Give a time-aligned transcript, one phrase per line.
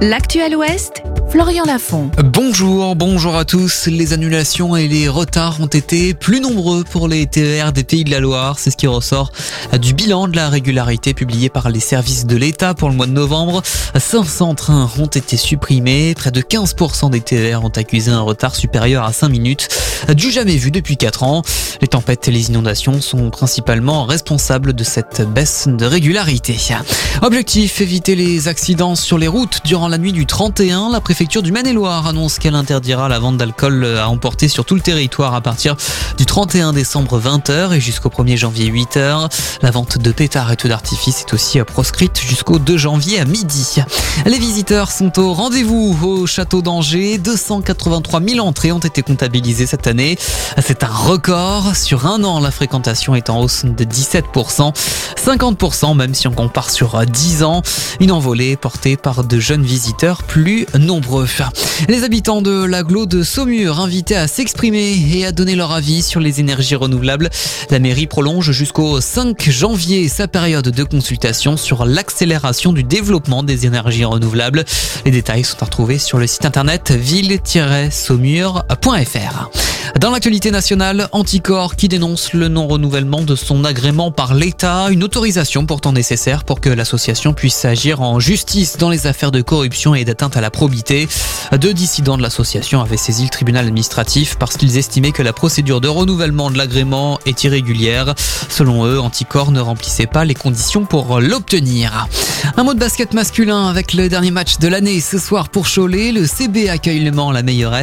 [0.00, 1.03] L'actuel Ouest,
[2.22, 3.88] Bonjour, bonjour à tous.
[3.88, 8.12] Les annulations et les retards ont été plus nombreux pour les TER des Pays de
[8.12, 8.60] la Loire.
[8.60, 9.32] C'est ce qui ressort
[9.80, 13.12] du bilan de la régularité publié par les services de l'État pour le mois de
[13.12, 13.62] novembre.
[13.98, 16.14] 500 trains ont été supprimés.
[16.14, 19.68] Près de 15% des TER ont accusé un retard supérieur à 5 minutes.
[20.14, 21.42] Du jamais vu depuis 4 ans.
[21.80, 26.56] Les tempêtes et les inondations sont principalement responsables de cette baisse de régularité.
[27.22, 30.90] Objectif, éviter les accidents sur les routes durant la nuit du 31.
[30.90, 34.74] La préfecture préfecture du Maine-et-Loire annonce qu'elle interdira la vente d'alcool à emporter sur tout
[34.74, 35.74] le territoire à partir
[36.18, 39.30] du 31 décembre 20h et jusqu'au 1er janvier 8h.
[39.62, 43.76] La vente de pétards et tout d'artifice est aussi proscrite jusqu'au 2 janvier à midi.
[44.26, 47.16] Les visiteurs sont au rendez-vous au château d'Angers.
[47.16, 50.18] 283 000 entrées ont été comptabilisées cette année.
[50.62, 51.74] C'est un record.
[51.74, 54.74] Sur un an, la fréquentation est en hausse de 17%,
[55.16, 57.62] 50% même si on compare sur 10 ans.
[58.00, 61.13] Une envolée portée par de jeunes visiteurs plus nombreux.
[61.88, 66.18] Les habitants de l'agglo de Saumur invités à s'exprimer et à donner leur avis sur
[66.18, 67.30] les énergies renouvelables.
[67.70, 73.66] La mairie prolonge jusqu'au 5 janvier sa période de consultation sur l'accélération du développement des
[73.66, 74.64] énergies renouvelables.
[75.04, 79.50] Les détails sont à retrouver sur le site internet ville-saumur.fr.
[80.00, 85.66] Dans l'actualité nationale, Anticor qui dénonce le non-renouvellement de son agrément par l'État, une autorisation
[85.66, 90.04] pourtant nécessaire pour que l'association puisse agir en justice dans les affaires de corruption et
[90.04, 90.93] d'atteinte à la probité.
[91.52, 95.80] Deux dissidents de l'association avaient saisi le tribunal administratif parce qu'ils estimaient que la procédure
[95.80, 98.14] de renouvellement de l'agrément est irrégulière.
[98.48, 102.08] Selon eux, Anticor ne remplissait pas les conditions pour l'obtenir.
[102.56, 106.12] Un mot de basket masculin avec le dernier match de l'année ce soir pour Cholet.
[106.12, 107.74] Le CB accueille le Mans la meilleure.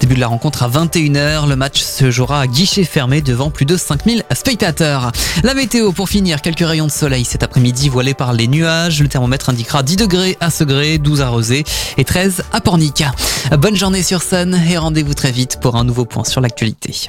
[0.00, 1.48] Début de la rencontre à 21h.
[1.48, 5.12] Le match se jouera à guichet fermé devant plus de 5000 spectateurs.
[5.42, 9.00] La météo pour finir, quelques rayons de soleil cet après-midi voilés par les nuages.
[9.00, 11.64] Le thermomètre indiquera 10 degrés à Segré, 12 à Rosé
[11.98, 13.04] et 13 à Pornic.
[13.58, 17.08] Bonne journée sur Sun et rendez-vous très vite pour un nouveau point sur l'actualité.